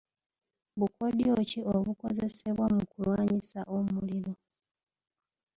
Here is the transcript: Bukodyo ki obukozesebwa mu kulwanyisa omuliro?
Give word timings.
Bukodyo 0.79 1.33
ki 1.49 1.59
obukozesebwa 1.75 2.65
mu 2.75 2.83
kulwanyisa 2.91 3.59
omuliro? 3.77 4.33